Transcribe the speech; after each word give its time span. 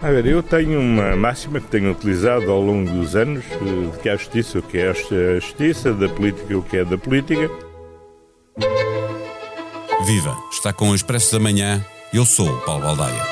A 0.00 0.10
ver, 0.10 0.26
eu 0.26 0.42
tenho 0.42 0.80
uma 0.80 1.14
máxima 1.14 1.60
que 1.60 1.68
tenho 1.68 1.92
utilizado 1.92 2.50
ao 2.50 2.60
longo 2.60 2.90
dos 2.90 3.14
anos, 3.14 3.44
eh, 3.44 3.90
de 3.92 3.98
que 4.02 4.08
a 4.08 4.16
justiça 4.16 4.58
o 4.58 4.62
que 4.62 4.78
é 4.78 4.90
a 4.90 4.92
justiça, 5.38 5.92
da 5.92 6.08
política 6.08 6.58
o 6.58 6.62
que 6.62 6.78
é 6.78 6.84
da 6.84 6.98
política. 6.98 7.48
Viva! 10.04 10.36
Está 10.50 10.72
com 10.72 10.90
o 10.90 10.94
Expresso 10.94 11.32
da 11.32 11.38
Manhã. 11.38 11.84
Eu 12.12 12.26
sou 12.26 12.48
o 12.48 12.60
Paulo 12.62 12.82
Baldaia. 12.82 13.22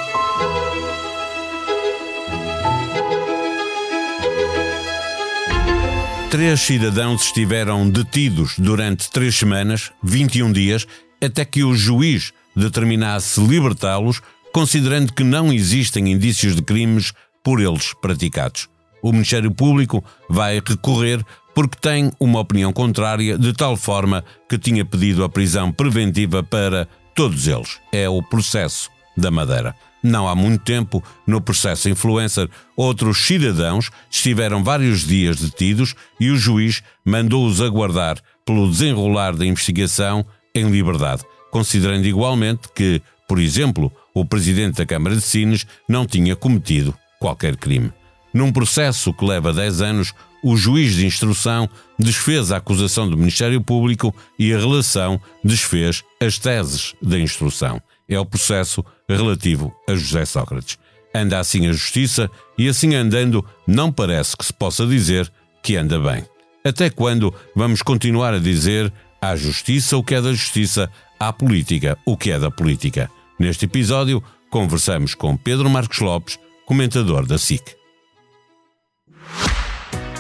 Três 6.31 6.61
cidadãos 6.61 7.23
estiveram 7.23 7.91
detidos 7.91 8.55
durante 8.57 9.11
três 9.11 9.35
semanas, 9.35 9.91
21 10.01 10.53
dias, 10.53 10.87
até 11.21 11.45
que 11.45 11.65
o 11.65 11.75
juiz 11.75 12.33
determinasse 12.55 13.41
libertá-los 13.41 14.23
considerando 14.53 15.13
que 15.13 15.25
não 15.25 15.53
existem 15.53 16.11
indícios 16.11 16.57
de 16.57 16.63
crimes 16.63 17.13
por 17.43 17.61
eles 17.61 17.95
praticados. 17.95 18.69
O 19.03 19.13
Ministério 19.13 19.51
Público 19.51 20.05
vai 20.29 20.61
recorrer 20.65 21.25
porque 21.55 21.79
tem 21.81 22.13
uma 22.21 22.41
opinião 22.41 22.73
contrária, 22.73 23.37
de 23.39 23.53
tal 23.53 23.77
forma 23.77 24.25
que 24.49 24.59
tinha 24.59 24.85
pedido 24.85 25.25
a 25.25 25.29
prisão 25.29 25.73
preventiva 25.73 26.43
para 26.43 26.87
todos 27.15 27.47
eles. 27.47 27.79
É 27.93 28.09
o 28.09 28.23
processo 28.23 28.91
da 29.17 29.31
Madeira. 29.31 29.75
Não 30.03 30.29
há 30.29 30.35
muito 30.35 30.65
tempo, 30.65 31.05
no 31.27 31.41
processo 31.41 31.89
influencer, 31.89 32.49
outros 32.75 33.19
cidadãos 33.19 33.91
estiveram 34.11 34.65
vários 34.65 35.07
dias 35.07 35.41
detidos 35.41 35.95
e 36.19 36.31
o 36.31 36.37
juiz 36.37 36.83
mandou-os 37.05 37.61
aguardar 37.61 38.19
pelo 38.47 38.71
desenrolar 38.71 39.37
da 39.37 39.45
investigação 39.45 40.25
em 40.55 40.71
liberdade, 40.71 41.23
considerando 41.51 42.07
igualmente 42.07 42.69
que, 42.75 43.03
por 43.29 43.39
exemplo, 43.39 43.93
o 44.15 44.25
presidente 44.25 44.77
da 44.77 44.87
Câmara 44.87 45.15
de 45.15 45.23
Sines 45.23 45.67
não 45.89 46.07
tinha 46.07 46.37
cometido 46.37 46.95
qualquer 47.19 47.57
crime. 47.57 47.93
Num 48.33 48.53
processo 48.53 49.13
que 49.13 49.25
leva 49.25 49.53
10 49.53 49.83
anos, 49.83 50.15
o 50.43 50.57
juiz 50.57 50.95
de 50.95 51.07
instrução 51.07 51.69
desfez 51.99 52.51
a 52.51 52.57
acusação 52.57 53.09
do 53.09 53.17
Ministério 53.17 53.61
Público 53.61 54.15
e 54.39 54.55
a 54.55 54.59
relação 54.59 55.21
desfez 55.45 56.03
as 56.21 56.39
teses 56.39 56.95
da 57.03 57.19
instrução. 57.19 57.81
É 58.09 58.19
o 58.19 58.25
processo 58.25 58.85
relativo 59.09 59.73
a 59.89 59.95
José 59.95 60.25
Sócrates. 60.25 60.79
Anda 61.15 61.39
assim 61.39 61.67
a 61.67 61.73
justiça 61.73 62.31
e 62.57 62.69
assim 62.69 62.95
andando, 62.95 63.45
não 63.67 63.93
parece 63.93 64.37
que 64.37 64.45
se 64.45 64.53
possa 64.53 64.87
dizer 64.87 65.31
que 65.63 65.77
anda 65.77 65.99
bem. 65.99 66.25
Até 66.65 66.89
quando 66.89 67.35
vamos 67.55 67.83
continuar 67.83 68.35
a 68.35 68.39
dizer 68.39 68.93
à 69.21 69.35
justiça 69.37 69.97
o 69.97 70.05
que 70.05 70.15
é 70.15 70.23
da 70.23 70.33
justiça, 70.33 70.91
à 71.19 71.33
política 71.33 71.99
o 72.07 72.17
que 72.17 72.31
é 72.31 72.39
da 72.39 72.51
política? 72.51 73.11
Neste 73.41 73.65
episódio, 73.65 74.23
conversamos 74.51 75.15
com 75.15 75.35
Pedro 75.35 75.71
Marcos 75.71 75.99
Lopes, 76.01 76.39
comentador 76.67 77.25
da 77.25 77.39
SIC. 77.39 77.75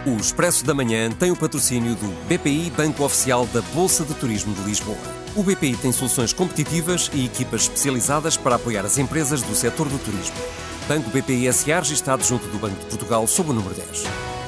O 0.07 0.17
Expresso 0.19 0.65
da 0.65 0.73
Manhã 0.73 1.11
tem 1.11 1.31
o 1.31 1.37
patrocínio 1.37 1.95
do 1.97 2.09
BPI 2.27 2.73
Banco 2.75 3.05
Oficial 3.05 3.45
da 3.49 3.61
Bolsa 3.75 4.07
de 4.07 4.15
Turismo 4.15 4.55
de 4.55 4.63
Lisboa. 4.63 4.97
O 5.37 5.43
BPI 5.43 5.77
tem 5.77 5.93
soluções 5.93 6.33
competitivas 6.33 7.11
e 7.13 7.27
equipas 7.27 7.65
especializadas 7.65 8.39
para 8.39 8.55
apoiar 8.55 8.87
as 8.87 8.97
empresas 8.97 9.43
do 9.43 9.55
setor 9.55 9.87
do 9.87 9.99
turismo. 9.99 10.37
Banco 10.89 11.11
BPI 11.11 11.53
SA 11.53 11.81
registado 11.81 12.25
junto 12.25 12.47
do 12.47 12.59
Banco 12.59 12.81
de 12.81 12.87
Portugal 12.87 13.27
sob 13.27 13.51
o 13.51 13.53
número 13.53 13.75
10. 13.75 14.40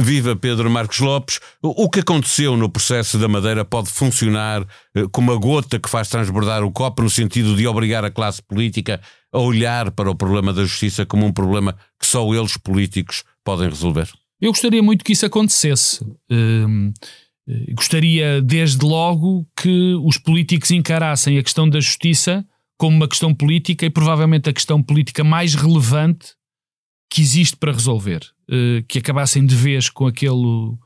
Viva 0.00 0.34
Pedro 0.34 0.70
Marcos 0.70 0.98
Lopes. 0.98 1.40
O 1.62 1.88
que 1.88 2.00
aconteceu 2.00 2.56
no 2.56 2.68
processo 2.68 3.18
da 3.18 3.28
Madeira 3.28 3.64
pode 3.64 3.88
funcionar 3.88 4.66
eh, 4.94 5.04
como 5.12 5.32
a 5.32 5.36
gota 5.36 5.78
que 5.78 5.88
faz 5.88 6.08
transbordar 6.08 6.64
o 6.64 6.70
copo, 6.70 7.02
no 7.02 7.10
sentido 7.10 7.56
de 7.56 7.66
obrigar 7.66 8.04
a 8.04 8.10
classe 8.10 8.42
política 8.42 9.00
a 9.32 9.38
olhar 9.38 9.90
para 9.90 10.10
o 10.10 10.14
problema 10.14 10.52
da 10.52 10.62
justiça 10.62 11.06
como 11.06 11.24
um 11.24 11.32
problema 11.32 11.76
que 11.98 12.06
só 12.06 12.26
eles 12.34 12.56
políticos 12.56 13.22
podem 13.44 13.68
resolver? 13.68 14.08
Eu 14.40 14.50
gostaria 14.50 14.82
muito 14.82 15.04
que 15.04 15.12
isso 15.12 15.26
acontecesse. 15.26 16.04
Hum, 16.30 16.92
eh, 17.48 17.72
gostaria, 17.74 18.40
desde 18.40 18.84
logo, 18.84 19.46
que 19.56 19.94
os 20.02 20.18
políticos 20.18 20.70
encarassem 20.70 21.38
a 21.38 21.42
questão 21.42 21.68
da 21.68 21.78
justiça 21.78 22.44
como 22.78 22.96
uma 22.96 23.08
questão 23.08 23.34
política 23.34 23.84
e 23.84 23.90
provavelmente 23.90 24.48
a 24.48 24.52
questão 24.54 24.82
política 24.82 25.22
mais 25.22 25.54
relevante 25.54 26.39
que 27.10 27.20
existe 27.20 27.56
para 27.56 27.72
resolver. 27.72 28.20
Uh, 28.48 28.82
que 28.88 28.98
acabassem 28.98 29.44
de 29.44 29.54
vez 29.54 29.90
com 29.90 30.06
aquele 30.06 30.76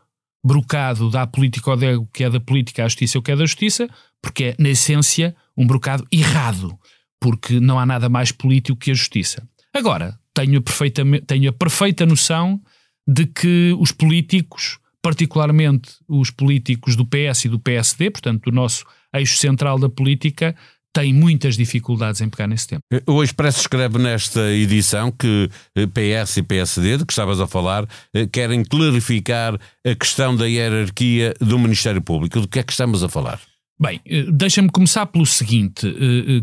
brocado 0.44 1.10
da 1.10 1.26
política 1.26 1.70
ou 1.70 1.76
o 1.76 2.06
que 2.06 2.24
é 2.24 2.30
da 2.30 2.40
política 2.40 2.84
à 2.84 2.88
justiça 2.88 3.18
ou 3.18 3.22
que 3.22 3.30
é 3.30 3.36
da 3.36 3.46
justiça, 3.46 3.88
porque 4.20 4.44
é, 4.44 4.56
na 4.58 4.70
essência, 4.70 5.34
um 5.56 5.66
brocado 5.66 6.06
errado, 6.12 6.78
porque 7.20 7.60
não 7.60 7.78
há 7.78 7.86
nada 7.86 8.08
mais 8.08 8.30
político 8.30 8.78
que 8.78 8.90
a 8.90 8.94
justiça. 8.94 9.46
Agora, 9.72 10.18
tenho, 10.34 10.60
perfeitamente, 10.60 11.24
tenho 11.24 11.48
a 11.48 11.52
perfeita 11.52 12.04
noção 12.04 12.60
de 13.06 13.26
que 13.26 13.74
os 13.78 13.92
políticos, 13.92 14.78
particularmente 15.00 15.92
os 16.08 16.30
políticos 16.30 16.96
do 16.96 17.06
PS 17.06 17.46
e 17.46 17.48
do 17.48 17.58
PSD, 17.58 18.10
portanto, 18.10 18.50
do 18.50 18.52
nosso 18.52 18.84
eixo 19.14 19.36
central 19.36 19.78
da 19.78 19.88
política, 19.88 20.54
tem 20.94 21.12
muitas 21.12 21.56
dificuldades 21.56 22.20
em 22.20 22.28
pegar 22.30 22.46
nesse 22.46 22.68
tema. 22.68 22.80
O 23.06 23.22
Expresso 23.22 23.60
escreve 23.60 23.98
nesta 23.98 24.52
edição 24.52 25.10
que 25.10 25.50
eh, 25.76 25.86
PS 25.86 26.36
e 26.36 26.42
PSD, 26.44 26.98
de 26.98 27.04
que 27.04 27.12
estavas 27.12 27.40
a 27.40 27.48
falar, 27.48 27.84
eh, 28.14 28.26
querem 28.26 28.62
clarificar 28.64 29.58
a 29.84 29.94
questão 29.96 30.36
da 30.36 30.46
hierarquia 30.46 31.34
do 31.40 31.58
Ministério 31.58 32.00
Público. 32.00 32.40
Do 32.40 32.46
que 32.46 32.60
é 32.60 32.62
que 32.62 32.72
estamos 32.72 33.02
a 33.02 33.08
falar? 33.08 33.40
Bem, 33.78 34.00
eh, 34.06 34.24
deixa-me 34.32 34.70
começar 34.70 35.06
pelo 35.06 35.26
seguinte: 35.26 35.84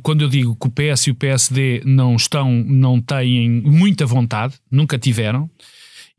quando 0.04 0.22
eu 0.22 0.28
digo 0.28 0.58
que 0.58 0.68
o 0.68 0.72
PS 0.72 1.08
e 1.08 1.12
o 1.12 1.16
PSD 1.16 1.82
não 1.86 2.18
estão, 2.18 2.52
não 2.52 3.00
têm 3.00 3.50
muita 3.50 4.06
vontade, 4.06 4.56
nunca 4.70 5.00
tiveram, 5.00 5.50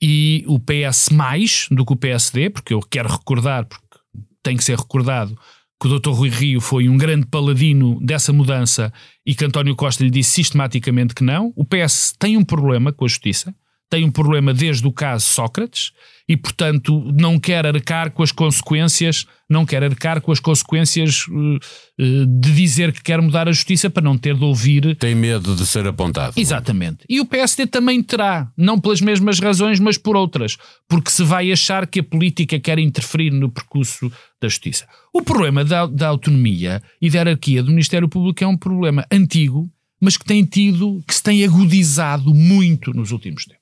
e 0.00 0.43
o 0.49 0.59
PS 0.59 1.10
mais 1.10 1.66
do 1.70 1.84
que 1.84 1.93
o 1.93 1.97
PSD, 1.97 2.49
porque 2.49 2.72
eu 2.72 2.81
quero 2.81 3.12
recordar, 3.12 3.66
porque 3.66 3.99
tem 4.43 4.56
que 4.56 4.64
ser 4.64 4.78
recordado, 4.78 5.38
que 5.82 5.88
o 5.88 5.98
Dr. 5.98 6.10
Rui 6.10 6.28
Rio 6.28 6.60
foi 6.60 6.88
um 6.88 6.97
grande 6.97 7.26
paladino 7.26 7.98
dessa 8.00 8.32
mudança 8.32 8.93
e 9.26 9.34
que 9.34 9.44
António 9.44 9.75
Costa 9.75 10.04
lhe 10.04 10.10
disse 10.10 10.31
sistematicamente 10.31 11.12
que 11.12 11.25
não. 11.25 11.53
O 11.56 11.65
PS 11.65 12.15
tem 12.16 12.37
um 12.37 12.44
problema 12.44 12.93
com 12.93 13.04
a 13.04 13.09
justiça, 13.09 13.53
tem 13.93 14.07
um 14.07 14.11
problema 14.11 14.55
desde 14.55 14.87
o 14.87 14.91
caso 14.91 15.27
Sócrates 15.27 15.93
e, 16.27 16.35
portanto, 16.35 17.13
não 17.13 17.39
quer 17.39 17.67
arcar 17.67 18.11
com 18.11 18.23
as 18.23 18.33
consequências, 18.33 19.27
não 19.51 19.67
quer 19.67 19.85
arcar 19.85 20.23
com 20.23 20.33
as 20.33 20.41
consequências 20.41 21.27
uh, 21.29 21.57
uh, 22.01 22.27
de 22.27 22.55
dizer 22.55 22.91
que 22.91 23.03
quer 23.03 23.21
mudar 23.21 23.49
a 23.49 23.53
justiça 23.53 23.91
para 23.91 24.03
não 24.03 24.17
ter 24.17 24.35
de 24.35 24.45
ouvir. 24.45 24.97
Tem 24.97 25.15
medo 25.15 25.55
de 25.55 25.67
ser 25.67 25.87
apontado. 25.87 26.41
Exatamente. 26.41 27.05
E 27.07 27.21
o 27.21 27.27
PSD 27.27 27.67
também 27.67 28.03
terá, 28.03 28.51
não 28.57 28.81
pelas 28.81 29.03
mesmas 29.03 29.39
razões, 29.39 29.79
mas 29.79 29.99
por 29.99 30.17
outras, 30.17 30.57
porque 30.89 31.11
se 31.11 31.23
vai 31.23 31.53
achar 31.53 31.87
que 31.87 32.01
a 32.01 32.05
política 32.05 32.59
quer 32.59 32.79
interferir 32.79 33.31
no 33.31 33.51
percurso 33.51 34.11
da 34.41 34.49
justiça. 34.49 34.87
O 35.13 35.21
problema 35.21 35.63
da, 35.67 35.85
da 35.85 36.09
autonomia 36.09 36.83
e 36.99 37.11
da 37.11 37.19
hierarquia 37.19 37.63
do 37.63 37.73
Ministério 37.73 38.09
Público 38.09 38.43
é 38.43 38.47
um 38.47 38.57
problema 38.57 39.07
antigo, 39.13 39.71
mas 40.01 40.17
que 40.17 40.25
tem 40.25 40.47
tido, 40.47 41.05
que 41.07 41.15
se 41.15 41.23
tem 41.23 41.45
agudizado 41.45 42.33
muito 42.33 42.95
nos 42.95 43.13
últimos 43.13 43.45
tempos. 43.45 43.62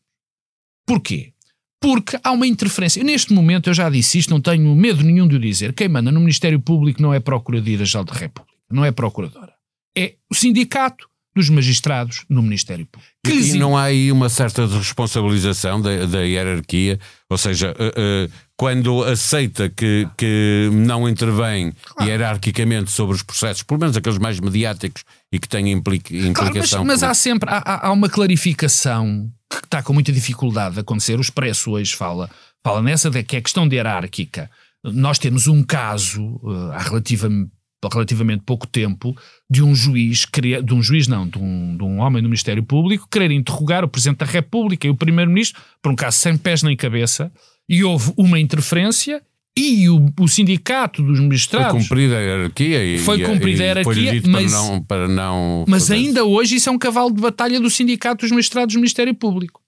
Porquê? 0.90 1.32
Porque 1.80 2.18
há 2.20 2.32
uma 2.32 2.48
interferência. 2.48 3.04
Neste 3.04 3.32
momento, 3.32 3.70
eu 3.70 3.74
já 3.74 3.88
disse 3.88 4.18
isto, 4.18 4.30
não 4.30 4.40
tenho 4.40 4.74
medo 4.74 5.04
nenhum 5.04 5.28
de 5.28 5.36
o 5.36 5.38
dizer. 5.38 5.72
Quem 5.72 5.88
manda 5.88 6.10
no 6.10 6.18
Ministério 6.18 6.58
Público 6.58 7.00
não 7.00 7.14
é 7.14 7.20
Procuradoria-Geral 7.20 8.04
da 8.04 8.12
República, 8.12 8.58
não 8.68 8.84
é 8.84 8.90
Procuradora. 8.90 9.52
É 9.96 10.16
o 10.28 10.34
sindicato 10.34 11.08
dos 11.34 11.48
magistrados 11.48 12.24
no 12.28 12.42
Ministério 12.42 12.86
Público. 12.86 13.14
E, 13.26 13.54
e 13.54 13.58
não 13.58 13.76
há 13.76 13.84
aí 13.84 14.10
uma 14.10 14.28
certa 14.28 14.66
responsabilização 14.66 15.80
da, 15.80 16.06
da 16.06 16.20
hierarquia, 16.22 16.98
ou 17.28 17.38
seja, 17.38 17.72
uh, 17.72 18.26
uh, 18.26 18.32
quando 18.56 19.04
aceita 19.04 19.68
que, 19.68 20.08
que 20.16 20.68
não 20.72 21.08
intervém 21.08 21.72
claro. 21.84 22.10
hierarquicamente 22.10 22.90
sobre 22.90 23.14
os 23.14 23.22
processos, 23.22 23.62
pelo 23.62 23.78
menos 23.80 23.96
aqueles 23.96 24.18
mais 24.18 24.40
mediáticos 24.40 25.04
e 25.32 25.38
que 25.38 25.48
têm 25.48 25.70
implica, 25.70 26.14
implicação. 26.14 26.80
Claro, 26.80 26.86
mas, 26.86 27.00
mas 27.00 27.02
há 27.02 27.14
sempre 27.14 27.48
há, 27.48 27.86
há, 27.86 27.92
uma 27.92 28.08
clarificação 28.08 29.30
que 29.48 29.64
está 29.64 29.82
com 29.82 29.92
muita 29.92 30.12
dificuldade 30.12 30.74
de 30.74 30.80
acontecer. 30.80 31.16
O 31.16 31.22
Expresso 31.22 31.70
hoje 31.70 31.94
fala, 31.94 32.28
fala 32.64 32.82
nessa, 32.82 33.08
de, 33.08 33.22
que 33.22 33.36
é 33.36 33.38
a 33.38 33.42
questão 33.42 33.68
de 33.68 33.76
hierárquica. 33.76 34.50
Nós 34.82 35.18
temos 35.18 35.46
um 35.46 35.62
caso 35.62 36.40
uh, 36.42 36.72
há 36.72 36.78
relativamente 36.78 37.50
relativamente 37.88 38.42
pouco 38.44 38.66
tempo 38.66 39.16
de 39.48 39.62
um 39.62 39.74
juiz, 39.74 40.26
de 40.64 40.74
um 40.74 40.82
juiz 40.82 41.06
não, 41.08 41.26
de 41.26 41.38
um, 41.38 41.76
de 41.76 41.82
um 41.82 42.00
homem 42.00 42.22
do 42.22 42.28
Ministério 42.28 42.62
Público 42.62 43.08
querer 43.10 43.30
interrogar 43.30 43.84
o 43.84 43.88
Presidente 43.88 44.18
da 44.18 44.26
República 44.26 44.86
e 44.86 44.90
o 44.90 44.94
Primeiro-Ministro 44.94 45.60
por 45.82 45.92
um 45.92 45.96
caso 45.96 46.18
sem 46.18 46.36
pés 46.36 46.62
nem 46.62 46.76
cabeça 46.76 47.32
e 47.68 47.82
houve 47.82 48.12
uma 48.16 48.38
interferência 48.38 49.22
e 49.56 49.88
o, 49.88 50.12
o 50.18 50.28
sindicato 50.28 51.02
dos 51.02 51.18
magistrados 51.20 51.72
foi 51.72 51.80
cumprida 51.80 52.18
a 52.18 52.20
hierarquia 52.20 52.84
e, 52.84 52.98
foi 52.98 53.22
cumprida 53.22 53.62
a 53.62 53.66
hierarquia 53.66 54.22
mas, 54.26 54.52
para 54.52 54.62
não, 54.62 54.82
para 54.82 55.08
não 55.08 55.64
mas 55.66 55.90
ainda 55.90 56.24
hoje 56.24 56.56
isso 56.56 56.68
é 56.68 56.72
um 56.72 56.78
cavalo 56.78 57.10
de 57.12 57.20
batalha 57.20 57.58
do 57.60 57.70
sindicato 57.70 58.24
dos 58.24 58.30
magistrados 58.30 58.74
do 58.74 58.78
Ministério 58.78 59.14
Público. 59.14 59.60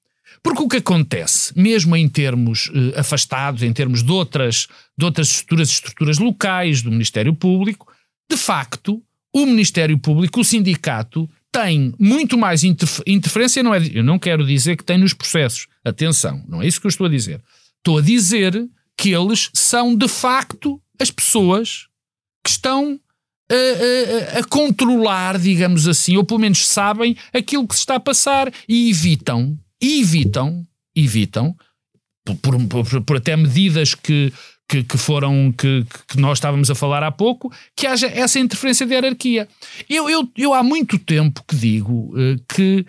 Porque 0.42 0.62
o 0.62 0.68
que 0.68 0.78
acontece, 0.78 1.52
mesmo 1.56 1.96
em 1.96 2.08
termos 2.08 2.70
eh, 2.74 2.98
afastados, 2.98 3.62
em 3.62 3.72
termos 3.72 4.02
de 4.02 4.10
outras, 4.10 4.66
de 4.98 5.04
outras 5.04 5.28
estruturas, 5.28 5.68
estruturas 5.68 6.18
locais 6.18 6.82
do 6.82 6.90
Ministério 6.90 7.32
Público, 7.32 7.91
de 8.30 8.36
facto, 8.36 9.02
o 9.32 9.46
Ministério 9.46 9.98
Público, 9.98 10.40
o 10.40 10.44
sindicato, 10.44 11.28
tem 11.50 11.94
muito 11.98 12.38
mais 12.38 12.64
interfer 12.64 13.04
interferência, 13.06 13.62
não 13.62 13.74
é, 13.74 13.78
eu 13.92 14.02
não 14.02 14.18
quero 14.18 14.46
dizer 14.46 14.76
que 14.76 14.84
tem 14.84 14.98
nos 14.98 15.12
processos. 15.12 15.66
Atenção, 15.84 16.42
não 16.48 16.62
é 16.62 16.66
isso 16.66 16.80
que 16.80 16.86
eu 16.86 16.90
estou 16.90 17.06
a 17.06 17.10
dizer. 17.10 17.42
Estou 17.78 17.98
a 17.98 18.02
dizer 18.02 18.68
que 18.96 19.10
eles 19.10 19.50
são 19.52 19.94
de 19.94 20.08
facto 20.08 20.80
as 20.98 21.10
pessoas 21.10 21.88
que 22.44 22.50
estão 22.50 22.98
a, 23.50 24.36
a, 24.36 24.38
a, 24.38 24.44
controlar, 24.44 25.38
digamos 25.38 25.86
assim, 25.86 26.16
ou 26.16 26.24
pelo 26.24 26.40
menos 26.40 26.66
sabem 26.66 27.16
aquilo 27.32 27.66
que 27.66 27.74
se 27.74 27.80
está 27.80 27.96
a 27.96 28.00
passar 28.00 28.52
e 28.68 28.88
evitam, 28.88 29.58
evitam, 29.80 30.66
evitam, 30.94 31.54
por, 32.40 32.66
por, 32.66 33.02
por 33.02 33.16
até 33.16 33.36
medidas 33.36 33.94
que, 33.94 34.32
que, 34.72 34.82
que, 34.82 34.96
foram 34.96 35.52
que, 35.52 35.84
que 36.08 36.18
nós 36.18 36.38
estávamos 36.38 36.70
a 36.70 36.74
falar 36.74 37.02
há 37.02 37.12
pouco, 37.12 37.52
que 37.76 37.86
haja 37.86 38.06
essa 38.06 38.40
interferência 38.40 38.86
de 38.86 38.94
hierarquia. 38.94 39.46
Eu, 39.86 40.08
eu, 40.08 40.26
eu 40.34 40.54
há 40.54 40.62
muito 40.62 40.98
tempo 40.98 41.44
que 41.46 41.54
digo 41.54 42.10
uh, 42.16 42.42
que 42.48 42.86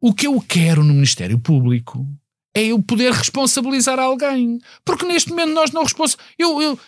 o 0.00 0.14
que 0.14 0.26
eu 0.26 0.40
quero 0.40 0.82
no 0.82 0.94
Ministério 0.94 1.38
Público 1.38 2.06
é 2.54 2.64
eu 2.68 2.82
poder 2.82 3.12
responsabilizar 3.12 3.98
alguém. 3.98 4.58
Porque 4.82 5.04
neste 5.04 5.28
momento 5.28 5.52
nós 5.52 5.72
não 5.72 5.82
responsabilizamos. 5.82 6.36
Eu, 6.38 6.62
eu, 6.62 6.78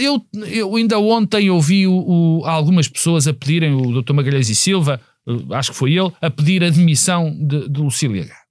eu, 0.00 0.26
eu, 0.46 0.76
ainda 0.76 0.98
ontem 0.98 1.50
ouvi 1.50 1.86
o, 1.86 1.92
o, 1.92 2.46
algumas 2.46 2.88
pessoas 2.88 3.28
a 3.28 3.34
pedirem, 3.34 3.74
o 3.74 4.00
Dr. 4.00 4.14
Magalhães 4.14 4.48
e 4.48 4.54
Silva, 4.54 4.98
eh, 5.28 5.54
acho 5.54 5.72
que 5.72 5.76
foi 5.76 5.92
ele, 5.92 6.10
a 6.22 6.30
pedir 6.30 6.64
a 6.64 6.70
demissão 6.70 7.30
de, 7.38 7.68
de 7.68 7.78
Lucília 7.78 8.24
Gago. 8.24 8.47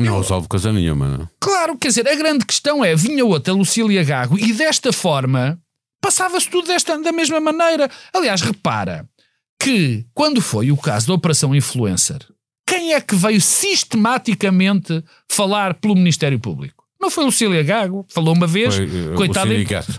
Não 0.00 0.18
resolve 0.18 0.46
coisa 0.46 0.72
nenhuma, 0.72 1.08
não? 1.08 1.28
Claro, 1.40 1.76
quer 1.76 1.88
dizer, 1.88 2.08
a 2.08 2.14
grande 2.14 2.44
questão 2.44 2.84
é: 2.84 2.94
vinha 2.94 3.24
outra 3.24 3.52
Lucília 3.52 4.04
Gago 4.04 4.38
e 4.38 4.52
desta 4.52 4.92
forma 4.92 5.58
passava-se 6.00 6.48
tudo 6.48 6.68
desta, 6.68 6.96
da 7.00 7.12
mesma 7.12 7.40
maneira. 7.40 7.90
Aliás, 8.14 8.40
repara 8.40 9.08
que 9.60 10.06
quando 10.14 10.40
foi 10.40 10.70
o 10.70 10.76
caso 10.76 11.08
da 11.08 11.14
Operação 11.14 11.54
Influencer, 11.54 12.20
quem 12.66 12.94
é 12.94 13.00
que 13.00 13.16
veio 13.16 13.40
sistematicamente 13.40 15.02
falar 15.28 15.74
pelo 15.74 15.96
Ministério 15.96 16.38
Público? 16.38 16.84
Não 17.00 17.10
foi 17.10 17.24
Lucília 17.24 17.62
Gago, 17.62 18.04
falou 18.08 18.34
uma 18.34 18.46
vez, 18.46 18.74
foi, 18.74 18.86
uh, 18.86 19.14
coitado. 19.14 19.50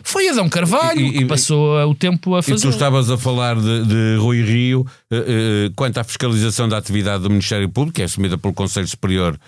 Foi 0.03 0.27
Adão 0.27 0.49
Carvalho, 0.49 0.99
e, 0.99 1.07
e, 1.07 1.17
que 1.19 1.25
passou 1.25 1.89
o 1.89 1.95
tempo 1.95 2.35
a 2.35 2.43
fazer. 2.43 2.67
E 2.67 2.69
tu 2.69 2.69
estavas 2.69 3.09
a 3.09 3.17
falar 3.17 3.55
de, 3.55 3.85
de 3.85 4.17
Rui 4.19 4.41
Rio, 4.41 4.81
uh, 4.81 5.15
uh, 5.15 5.73
quanto 5.75 5.97
à 5.97 6.03
fiscalização 6.03 6.67
da 6.67 6.77
atividade 6.77 7.23
do 7.23 7.29
Ministério 7.29 7.69
Público, 7.69 7.95
que 7.95 8.01
é 8.01 8.05
assumida 8.05 8.37
pelo 8.37 8.53
Conselho 8.53 8.87
Superior 8.87 9.39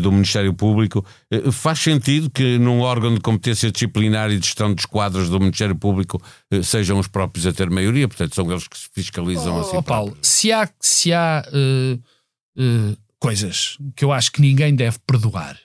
do 0.00 0.12
Ministério 0.12 0.52
Público. 0.52 1.04
Uh, 1.32 1.52
faz 1.52 1.78
sentido 1.78 2.30
que 2.30 2.58
num 2.58 2.80
órgão 2.80 3.14
de 3.14 3.20
competência 3.20 3.70
disciplinar 3.70 4.30
e 4.30 4.38
de 4.38 4.46
gestão 4.46 4.72
dos 4.74 4.86
quadros 4.86 5.28
do 5.28 5.38
Ministério 5.38 5.76
Público 5.76 6.20
sejam 6.62 6.98
os 6.98 7.06
próprios 7.06 7.46
a 7.46 7.52
ter 7.52 7.70
maioria, 7.70 8.08
portanto 8.08 8.34
são 8.34 8.50
eles 8.50 8.66
que 8.66 8.78
se 8.78 8.88
fiscalizam 8.92 9.56
oh, 9.56 9.60
assim. 9.60 9.76
Oh, 9.76 9.82
Paulo, 9.82 10.16
se 10.22 10.52
há, 10.52 10.68
se 10.80 11.12
há 11.12 11.44
uh, 11.48 12.96
coisas 13.18 13.76
que 13.94 14.04
eu 14.04 14.12
acho 14.12 14.32
que 14.32 14.40
ninguém 14.40 14.74
deve 14.74 14.98
perdoar 15.06 15.58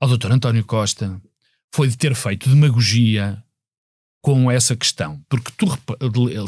ao 0.00 0.08
Dr. 0.08 0.32
António 0.32 0.64
Costa 0.64 1.20
foi 1.74 1.88
de 1.88 1.96
ter 1.96 2.14
feito 2.14 2.48
demagogia 2.48 3.42
com 4.22 4.50
essa 4.50 4.76
questão. 4.76 5.20
Porque 5.28 5.52
tu, 5.56 5.66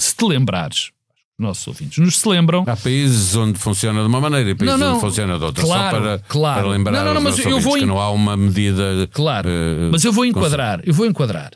se 0.01 0.17
te 0.17 0.25
lembrares, 0.25 0.91
nossos 1.39 1.67
ouvintes 1.69 1.99
nos 1.99 2.19
se 2.19 2.29
lembram. 2.29 2.65
Há 2.67 2.77
países 2.77 3.37
onde 3.37 3.59
funciona 3.59 4.01
de 4.01 4.07
uma 4.07 4.21
maneira 4.21 4.51
e 4.51 4.55
países 4.55 4.79
não, 4.79 4.87
não, 4.87 4.93
onde 4.95 5.01
funciona 5.01 5.39
de 5.39 5.45
outra. 5.45 5.65
Claro, 5.65 5.97
Só 5.97 6.03
para, 6.03 6.19
claro. 6.29 6.61
para 6.61 6.71
lembrar 6.71 7.05
não, 7.05 7.15
não, 7.15 7.21
mas 7.21 7.39
eu 7.39 7.61
vou 7.61 7.75
que 7.77 7.87
não 7.87 8.01
há 8.01 8.11
uma 8.11 8.37
medida. 8.37 9.09
Claro, 9.13 9.49
uh, 9.49 9.91
mas 9.93 10.05
eu 10.05 10.13
vou 10.13 10.25
enquadrar, 10.25 10.81
eu 10.85 10.93
vou 10.93 11.07
enquadrar. 11.07 11.53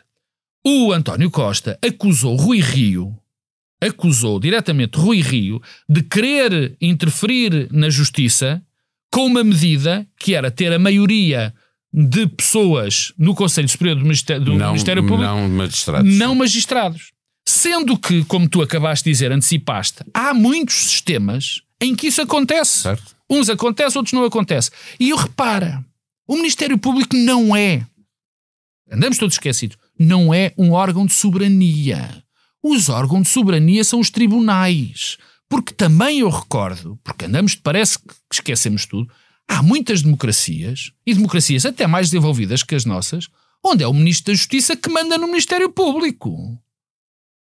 O 0.64 0.92
António 0.92 1.30
Costa 1.30 1.76
acusou 1.82 2.36
Rui 2.36 2.60
Rio 2.60 3.16
acusou 3.82 4.38
diretamente 4.38 4.96
Rui 4.96 5.20
Rio 5.20 5.60
de 5.88 6.02
querer 6.02 6.76
interferir 6.80 7.68
na 7.72 7.90
justiça 7.90 8.62
com 9.10 9.26
uma 9.26 9.42
medida 9.42 10.06
que 10.18 10.34
era 10.34 10.50
ter 10.50 10.72
a 10.72 10.78
maioria 10.78 11.52
de 11.92 12.26
pessoas 12.28 13.12
no 13.18 13.34
Conselho 13.34 13.68
Superior 13.68 13.96
do 13.96 14.02
Ministério, 14.02 14.42
do 14.42 14.54
não, 14.54 14.68
Ministério 14.68 15.02
Público. 15.02 15.22
Não 15.22 15.48
magistrados. 15.48 16.16
Não 16.16 16.34
magistrados. 16.34 17.12
Sendo 17.46 17.98
que, 17.98 18.24
como 18.24 18.48
tu 18.48 18.62
acabaste 18.62 19.04
de 19.04 19.10
dizer, 19.10 19.32
antecipaste, 19.32 20.04
há 20.14 20.32
muitos 20.32 20.74
sistemas 20.74 21.62
em 21.80 21.94
que 21.94 22.06
isso 22.06 22.22
acontece. 22.22 22.82
Certo. 22.82 23.16
Uns 23.28 23.48
acontece, 23.48 23.96
outros 23.96 24.12
não 24.12 24.24
acontece. 24.24 24.70
E 25.00 25.10
eu 25.10 25.16
repara, 25.16 25.84
o 26.26 26.36
Ministério 26.36 26.78
Público 26.78 27.16
não 27.16 27.56
é, 27.56 27.86
andamos 28.90 29.18
todos 29.18 29.34
esquecidos, 29.34 29.76
não 29.98 30.32
é 30.32 30.52
um 30.56 30.72
órgão 30.72 31.06
de 31.06 31.12
soberania. 31.12 32.22
Os 32.62 32.88
órgãos 32.88 33.22
de 33.22 33.28
soberania 33.28 33.82
são 33.82 33.98
os 33.98 34.10
tribunais. 34.10 35.18
Porque 35.48 35.74
também 35.74 36.20
eu 36.20 36.30
recordo, 36.30 36.98
porque 37.04 37.26
andamos, 37.26 37.54
parece 37.54 37.98
que 37.98 38.14
esquecemos 38.32 38.86
tudo, 38.86 39.12
há 39.48 39.62
muitas 39.62 40.00
democracias, 40.00 40.92
e 41.06 41.12
democracias 41.12 41.66
até 41.66 41.86
mais 41.86 42.08
desenvolvidas 42.08 42.62
que 42.62 42.74
as 42.74 42.86
nossas, 42.86 43.28
onde 43.62 43.84
é 43.84 43.86
o 43.86 43.92
Ministro 43.92 44.32
da 44.32 44.36
Justiça 44.36 44.76
que 44.76 44.88
manda 44.88 45.18
no 45.18 45.26
Ministério 45.26 45.68
Público. 45.68 46.58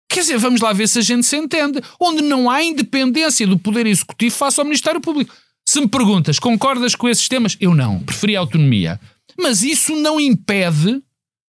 Quer 0.09 0.21
dizer, 0.21 0.37
vamos 0.37 0.61
lá 0.61 0.73
ver 0.73 0.87
se 0.87 0.99
a 0.99 1.01
gente 1.01 1.25
se 1.25 1.37
entende. 1.37 1.81
Onde 1.99 2.21
não 2.21 2.49
há 2.49 2.63
independência 2.63 3.45
do 3.45 3.59
Poder 3.59 3.85
Executivo 3.85 4.35
face 4.35 4.59
ao 4.59 4.65
Ministério 4.65 5.01
Público. 5.01 5.35
Se 5.67 5.81
me 5.81 5.87
perguntas, 5.87 6.39
concordas 6.39 6.95
com 6.95 7.09
esses 7.09 7.27
temas? 7.27 7.57
Eu 7.59 7.75
não, 7.75 7.99
preferia 7.99 8.39
autonomia. 8.39 8.99
Mas 9.37 9.63
isso 9.63 9.95
não 9.95 10.19
impede 10.19 11.01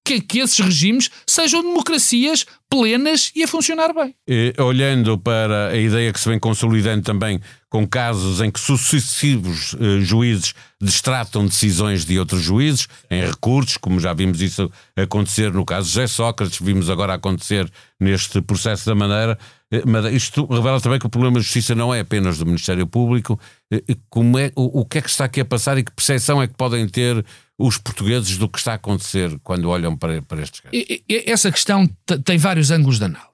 que, 0.09 0.23
que 0.23 0.39
esses 0.39 0.59
regimes 0.59 1.11
sejam 1.27 1.61
democracias 1.61 2.47
plenas 2.71 3.31
e 3.37 3.43
a 3.43 3.49
funcionar 3.49 3.93
bem. 3.93 4.15
E, 4.27 4.55
olhando 4.59 5.19
para 5.19 5.69
a 5.69 5.77
ideia 5.77 6.11
que 6.11 6.19
se 6.19 6.29
vem 6.29 6.39
consolidando 6.39 7.03
também 7.03 7.39
com 7.69 7.87
casos 7.87 8.41
em 8.41 8.51
que 8.51 8.59
sucessivos 8.59 9.77
eh, 9.79 10.01
juízes 10.01 10.55
destratam 10.81 11.47
decisões 11.47 12.07
de 12.07 12.19
outros 12.19 12.41
juízes, 12.41 12.89
em 13.11 13.23
recursos, 13.23 13.77
como 13.77 14.01
já 14.01 14.15
vimos 14.15 14.41
isso 14.41 14.71
acontecer 14.97 15.53
no 15.53 15.67
caso 15.67 15.89
de 15.89 15.95
José 15.95 16.07
Sócrates, 16.07 16.59
vimos 16.59 16.89
agora 16.89 17.13
acontecer 17.13 17.71
neste 18.01 18.41
processo 18.41 18.87
da 18.87 18.95
Madeira. 18.95 19.39
Eh, 19.71 19.83
isto 20.13 20.47
revela 20.47 20.81
também 20.81 20.99
que 20.99 21.07
o 21.07 21.11
problema 21.11 21.35
da 21.35 21.43
justiça 21.43 21.75
não 21.75 21.93
é 21.93 22.01
apenas 22.01 22.39
do 22.39 22.47
Ministério 22.47 22.87
Público. 22.87 23.39
Eh, 23.71 23.83
como 24.09 24.39
é, 24.39 24.51
o, 24.57 24.81
o 24.81 24.87
que 24.87 24.97
é 24.97 25.03
que 25.03 25.11
está 25.11 25.27
aqui 25.27 25.41
a 25.41 25.45
passar 25.45 25.77
e 25.77 25.85
que 25.85 25.93
percepção 25.93 26.41
é 26.41 26.47
que 26.47 26.55
podem 26.55 26.89
ter 26.89 27.23
os 27.59 27.77
portugueses 27.77 28.39
do 28.39 28.49
que 28.49 28.59
está 28.59 28.73
a 28.73 28.77
acontecer 28.77 29.37
quando 29.41 29.69
olham 29.69 29.97
para, 29.97 30.23
para 30.23 30.43
estes 30.43 30.61
casos? 30.61 30.79
Essa 31.09 31.51
questão 31.51 31.87
tem 32.25 32.39
vários 32.39 32.71
ângulos 32.71 32.99
de 32.99 33.05
análise. 33.05 33.29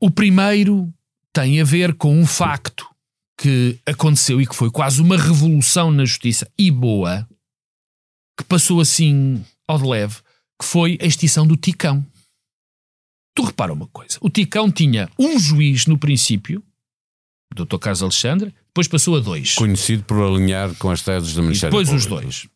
O 0.00 0.10
primeiro 0.10 0.92
tem 1.32 1.60
a 1.60 1.64
ver 1.64 1.94
com 1.94 2.18
um 2.18 2.26
facto 2.26 2.84
que 3.38 3.78
aconteceu 3.86 4.40
e 4.40 4.46
que 4.46 4.54
foi 4.54 4.70
quase 4.70 5.00
uma 5.00 5.16
revolução 5.16 5.90
na 5.92 6.04
justiça 6.04 6.50
e 6.58 6.70
boa, 6.70 7.26
que 8.36 8.44
passou 8.44 8.80
assim 8.80 9.44
ao 9.66 9.78
de 9.78 9.86
leve, 9.86 10.16
que 10.60 10.66
foi 10.66 10.98
a 11.00 11.06
extinção 11.06 11.46
do 11.46 11.56
Ticão. 11.56 12.04
Tu 13.34 13.44
repara 13.44 13.72
uma 13.72 13.86
coisa: 13.86 14.18
o 14.20 14.28
Ticão 14.28 14.70
tinha 14.70 15.08
um 15.18 15.38
juiz 15.38 15.86
no 15.86 15.96
princípio, 15.96 16.62
o 17.52 17.64
Dr. 17.64 17.78
Carlos 17.78 18.02
Alexandre, 18.02 18.54
depois 18.66 18.88
passou 18.88 19.16
a 19.16 19.20
dois. 19.20 19.54
Conhecido 19.54 20.02
por 20.04 20.20
alinhar 20.22 20.74
com 20.76 20.90
as 20.90 21.02
teses 21.02 21.34
do 21.34 21.42
Ministério 21.42 21.70
depois 21.70 21.88
Público. 21.88 22.14
os 22.14 22.22
dois. 22.22 22.48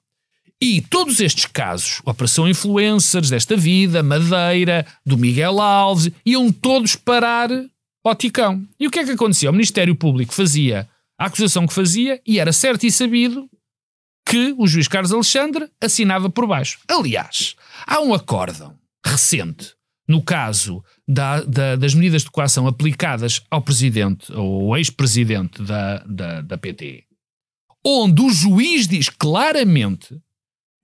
E 0.61 0.81
todos 0.81 1.21
estes 1.21 1.45
casos, 1.45 2.01
Operação 2.05 2.49
Influencers, 2.49 3.29
desta 3.29 3.57
vida, 3.57 4.03
Madeira, 4.03 4.87
do 5.05 5.19
Miguel 5.19 5.61
Alves, 5.61 6.11
iam 6.25 6.51
todos 6.51 6.97
parar 6.97 7.51
ao 8.03 8.15
Ticão. 8.15 8.67
E 8.81 8.87
o 8.87 8.91
que 8.91 9.01
é 9.01 9.05
que 9.05 9.11
acontecia? 9.11 9.51
O 9.51 9.53
Ministério 9.53 9.95
Público 9.95 10.33
fazia 10.33 10.89
a 11.19 11.27
acusação 11.27 11.67
que 11.67 11.75
fazia 11.75 12.21
e 12.27 12.39
era 12.39 12.53
certo 12.53 12.85
e 12.85 12.91
sabido 12.91 13.49
que 14.27 14.55
o 14.59 14.67
juiz 14.67 14.89
Carlos 14.89 15.13
Alexandre 15.13 15.69
assinava 15.81 16.31
por 16.31 16.47
baixo. 16.47 16.79
Aliás, 16.89 17.55
há 17.87 18.01
um 18.01 18.15
acórdão 18.15 18.77
recente 19.05 19.75
no 20.09 20.23
caso 20.23 20.83
da, 21.07 21.43
da, 21.43 21.77
das 21.77 21.95
medidas 21.95 22.23
de 22.23 22.31
coação 22.31 22.67
aplicadas 22.67 23.43
ao 23.51 23.61
presidente 23.61 24.33
ou 24.33 24.77
ex-presidente 24.77 25.63
da, 25.63 25.99
da, 26.05 26.41
da 26.43 26.59
PT, 26.59 27.05
onde 27.85 28.23
o 28.23 28.31
juiz 28.31 28.87
diz 28.87 29.09
claramente 29.09 30.17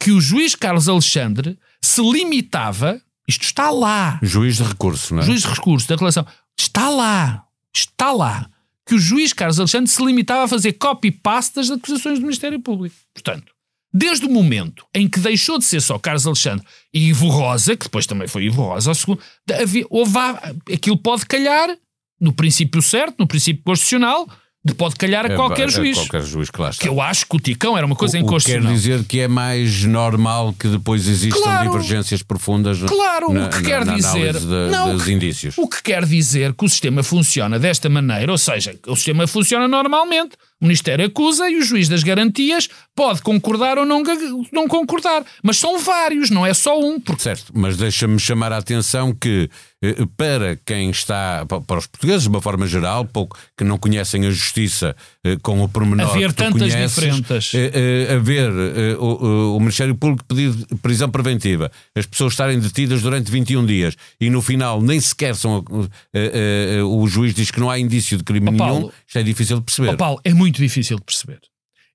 que 0.03 0.11
o 0.11 0.21
juiz 0.21 0.57
Carlos 0.57 0.89
Alexandre 0.89 1.57
se 1.81 2.03
limitava, 2.03 3.01
isto 3.27 3.45
está 3.45 3.71
lá. 3.71 4.19
Juiz 4.21 4.57
de 4.57 4.65
recurso, 4.65 5.15
não 5.15 5.23
é? 5.23 5.25
Juiz 5.27 5.43
de 5.43 5.49
recurso 5.49 5.89
da 5.89 5.95
relação. 5.95 6.27
Está 6.59 6.89
lá. 6.89 7.45
Está 7.73 8.11
lá. 8.11 8.51
Que 8.85 8.97
o 8.97 8.99
juiz 8.99 9.33
Carlos 9.33 9.61
Alexandre 9.61 9.89
se 9.89 10.05
limitava 10.05 10.43
a 10.43 10.49
fazer 10.49 10.73
copy-paste 10.73 11.55
das 11.55 11.71
acusações 11.71 12.19
do 12.19 12.23
Ministério 12.23 12.59
Público. 12.59 12.97
Portanto, 13.15 13.53
desde 13.95 14.27
o 14.27 14.29
momento 14.29 14.85
em 14.93 15.09
que 15.09 15.21
deixou 15.21 15.57
de 15.57 15.65
ser 15.65 15.81
só 15.81 15.97
Carlos 16.01 16.27
Alexandre 16.27 16.67
e 16.93 17.11
Ivo 17.11 17.29
Rosa, 17.29 17.77
que 17.77 17.85
depois 17.85 18.05
também 18.05 18.27
foi 18.27 18.47
Ivo 18.47 18.63
Rosa, 18.63 18.91
ao 18.91 18.97
segundo, 18.97 19.21
houve, 19.89 20.19
aquilo 20.75 20.97
pode 20.97 21.27
calhar 21.27 21.79
no 22.21 22.33
princípio 22.33 22.83
certo, 22.83 23.21
no 23.21 23.27
princípio 23.29 23.63
constitucional, 23.63 24.29
de 24.65 24.75
pode 24.75 24.95
calhar 24.95 25.27
a 25.27 25.33
É, 25.33 25.35
qualquer 25.37 25.67
é 25.67 25.71
juiz. 25.71 25.99
qualquer 25.99 26.23
juiz 26.23 26.49
está. 26.49 26.71
Que 26.81 26.89
eu 26.89 27.01
acho 27.01 27.27
que 27.27 27.35
o 27.37 27.41
Ticão 27.41 27.77
era 27.77 27.85
uma 27.85 27.97
coisa 27.97 28.17
O- 28.17 28.21
inconstitucional. 28.21 28.69
Quer 28.71 28.75
dizer 28.79 29.05
que 29.05 29.19
é 29.21 29.27
mais 29.27 29.83
normal 29.85 30.55
que 30.57 30.69
depois 30.69 31.09
existam 31.09 31.41
Claro. 31.43 31.71
divergências 31.71 32.23
profundas 32.23 32.79
Claro, 32.81 33.33
na, 33.33 33.47
o 33.47 33.51
que 33.51 33.57
na- 33.57 33.63
quer 33.69 33.85
na 33.85 33.95
dizer. 33.97 34.35
de- 34.39 34.47
não, 34.71 34.93
dos 34.95 35.05
que- 35.05 35.13
indícios. 35.13 35.59
O 35.59 35.67
que 35.67 35.83
quer 35.83 36.05
dizer 36.05 36.55
que 36.55 36.65
o 36.65 36.69
sistema 36.69 37.03
funciona 37.03 37.59
desta 37.59 37.89
maneira, 37.89 38.31
ou 38.31 38.39
seja, 38.39 38.75
o 38.87 38.95
sistema 38.95 39.27
funciona 39.27 39.67
normalmente. 39.67 40.37
O 40.63 40.65
Ministério 40.65 41.05
acusa 41.05 41.51
e 41.51 41.57
o 41.57 41.63
juiz 41.63 41.89
das 41.89 42.05
garantias 42.05 42.69
pode 42.95 43.21
concordar 43.21 43.79
ou 43.79 43.85
não, 43.85 44.03
não 44.53 44.69
concordar. 44.69 45.25
Mas 45.43 45.59
são 45.59 45.79
vários, 45.81 46.31
não 46.31 46.47
é 46.47 46.55
só 46.55 46.79
um. 46.81 47.01
Porque 47.01 47.23
Certo, 47.23 47.53
mas 47.53 47.77
deixa-me 47.77 48.19
chamar 48.21 48.53
a 48.53 48.59
atenção 48.59 49.13
que 49.13 49.51
eh, 49.83 49.97
para 50.17 50.57
quem 50.65 50.91
está, 50.91 51.45
pa- 51.49 51.61
para 51.61 51.79
os 51.79 51.87
portugueses 51.89 52.23
de 52.23 52.29
uma 52.29 52.41
forma 52.41 52.65
geral, 52.67 53.05
pouco 53.05 53.37
que 53.59 53.65
não 53.65 53.77
conhecem 53.77 54.25
a 54.25 54.31
justiça 54.31 54.95
eh, 55.25 55.37
com 55.43 55.61
o 55.65 55.69
pormenor 55.69 56.09
Haver 56.11 56.33
tantas 56.33 56.73
conheces, 56.73 56.95
diferentes. 56.95 57.53
eh, 57.55 58.15
haver 58.15 58.51
o, 59.01 59.57
o 59.57 59.61
Ministério 59.61 59.97
Público 59.97 60.25
pedir 60.27 60.53
prisão 60.81 61.11
preventiva, 61.11 61.73
as 61.97 62.07
pessoas 62.07 62.35
estarem 62.35 62.61
detidas 62.61 63.03
durante 63.03 63.31
21 63.33 63.67
dias 63.67 63.97
e 64.21 64.31
no 64.31 64.41
final 64.41 64.81
nem 64.81 65.01
sequer 65.01 65.35
são 65.35 65.65
o 66.87 67.07
juiz 67.09 67.35
diz 67.35 67.51
que 67.51 67.59
não 67.61 67.71
há 67.71 67.79
indício 67.79 68.17
de 68.17 68.23
crime 68.25 68.47
nenhum, 68.47 68.57
Paulo. 68.59 68.93
isto 69.07 69.19
é 69.19 69.23
difícil 69.23 69.57
de 69.59 69.65
perceber. 69.65 69.89
Ó 69.91 69.97
Paulo, 69.97 70.21
é 70.25 70.33
muito 70.33 70.52
difícil 70.61 70.97
de 70.99 71.05
perceber. 71.05 71.41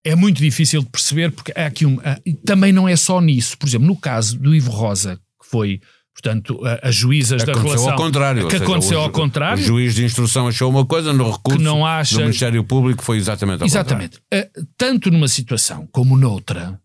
É 0.03 0.15
muito 0.15 0.37
difícil 0.41 0.81
de 0.83 0.89
perceber 0.89 1.31
porque 1.31 1.51
há 1.55 1.65
aqui 1.65 1.85
um. 1.85 1.97
também 2.45 2.71
não 2.71 2.87
é 2.87 2.95
só 2.95 3.19
nisso. 3.19 3.57
Por 3.57 3.67
exemplo, 3.67 3.87
no 3.87 3.95
caso 3.95 4.37
do 4.39 4.55
Ivo 4.55 4.71
Rosa, 4.71 5.17
que 5.41 5.49
foi, 5.49 5.81
portanto, 6.13 6.61
as 6.81 6.95
juízas 6.95 7.43
da 7.43 7.51
Aconteceu 7.51 7.71
relação. 7.79 7.91
ao 7.91 7.97
contrário. 7.97 8.45
Que 8.45 8.51
seja, 8.51 8.63
aconteceu 8.63 8.99
o 8.99 9.01
ao 9.01 9.09
contrário. 9.09 9.61
O 9.61 9.65
juiz 9.65 9.95
de 9.95 10.05
instrução 10.05 10.47
achou 10.47 10.69
uma 10.69 10.85
coisa, 10.85 11.11
no 11.11 11.25
recurso 11.31 11.57
Que 11.57 11.63
não 11.63 11.85
acha- 11.85 12.15
do 12.15 12.21
Ministério 12.21 12.63
Público 12.63 13.03
foi 13.03 13.17
exatamente 13.17 13.61
ao 13.61 13.67
Exatamente. 13.67 14.19
Ah, 14.33 14.47
Tanto 14.77 15.11
numa 15.11 15.27
situação 15.27 15.87
como 15.91 16.15
noutra. 16.15 16.79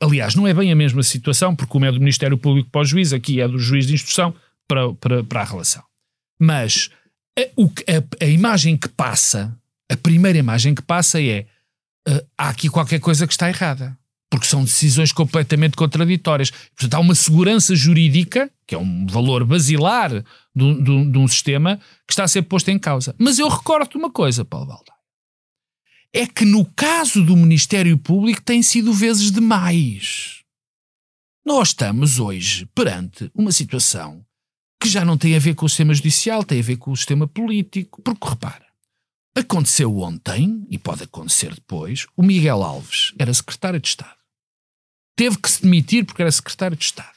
Aliás, 0.00 0.34
não 0.34 0.46
é 0.46 0.54
bem 0.54 0.70
a 0.72 0.76
mesma 0.76 1.02
situação, 1.02 1.54
porque 1.56 1.76
uma 1.76 1.86
é 1.86 1.92
do 1.92 2.00
Ministério 2.00 2.36
Público 2.38 2.68
para 2.70 2.80
o 2.80 2.84
juiz, 2.84 3.12
aqui 3.12 3.40
é 3.40 3.48
do 3.48 3.58
juiz 3.58 3.86
de 3.86 3.94
instrução 3.94 4.34
para, 4.68 4.92
para, 4.94 5.22
para 5.24 5.40
a 5.40 5.44
relação. 5.44 5.82
Mas 6.40 6.90
a, 7.38 7.42
que- 7.42 7.84
a- 7.90 8.24
a 8.24 8.28
imagem 8.28 8.76
que 8.76 8.88
passa, 8.88 9.56
a 9.90 9.96
primeira 9.96 10.38
imagem 10.38 10.74
que 10.74 10.82
passa 10.82 11.22
é 11.22 11.46
ah, 12.06 12.24
há 12.38 12.48
aqui 12.50 12.68
qualquer 12.68 13.00
coisa 13.00 13.26
que 13.26 13.32
está 13.32 13.48
errada. 13.48 13.96
Porque 14.30 14.46
são 14.46 14.64
decisões 14.64 15.12
completamente 15.12 15.76
contraditórias. 15.76 16.50
Portanto, 16.50 16.94
há 16.94 17.00
uma 17.00 17.14
segurança 17.14 17.76
jurídica, 17.76 18.50
que 18.66 18.74
é 18.74 18.78
um 18.78 19.06
valor 19.06 19.44
basilar 19.44 20.10
de 20.56 20.64
um- 20.64 21.10
de 21.10 21.18
um 21.18 21.28
sistema, 21.28 21.76
que 22.06 22.12
está 22.14 22.24
a 22.24 22.28
ser 22.28 22.40
posto 22.42 22.70
em 22.70 22.78
causa. 22.78 23.14
Mas 23.18 23.38
eu 23.38 23.46
recordo 23.48 23.94
uma 23.98 24.10
coisa, 24.10 24.42
Paulo 24.44 24.66
Baldaia 24.66 24.92
é 26.14 26.26
que 26.26 26.44
no 26.44 26.64
caso 26.64 27.24
do 27.24 27.34
Ministério 27.36 27.96
Público 27.96 28.42
tem 28.42 28.62
sido 28.62 28.92
vezes 28.92 29.30
demais. 29.32 30.42
Nós 31.44 31.68
estamos 31.68 32.18
hoje 32.18 32.66
perante 32.74 33.30
uma 33.34 33.50
situação 33.50 34.24
que 34.80 34.88
já 34.88 35.04
não 35.04 35.16
tem 35.16 35.34
a 35.34 35.38
ver 35.38 35.54
com 35.54 35.64
o 35.64 35.68
sistema 35.68 35.94
judicial, 35.94 36.44
tem 36.44 36.60
a 36.60 36.62
ver 36.62 36.76
com 36.76 36.90
o 36.90 36.96
sistema 36.96 37.26
político. 37.26 38.02
Porque 38.02 38.28
repara, 38.28 38.61
aconteceu 39.34 39.96
ontem, 39.98 40.66
e 40.70 40.78
pode 40.78 41.04
acontecer 41.04 41.54
depois, 41.54 42.06
o 42.16 42.22
Miguel 42.22 42.62
Alves 42.62 43.14
era 43.18 43.32
secretário 43.32 43.80
de 43.80 43.88
Estado. 43.88 44.16
Teve 45.16 45.38
que 45.38 45.50
se 45.50 45.62
demitir 45.62 46.04
porque 46.04 46.22
era 46.22 46.30
secretário 46.30 46.76
de 46.76 46.84
Estado. 46.84 47.12